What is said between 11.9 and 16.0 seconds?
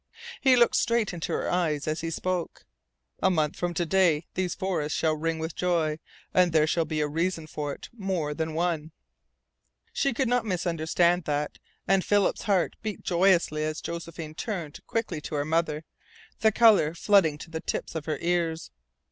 Philip's heart beat joyously as Josephine turned quickly to her mother,